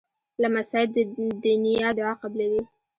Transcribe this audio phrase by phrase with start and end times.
[0.41, 0.83] لمسی
[1.43, 2.61] د نیا دعا قبلوي.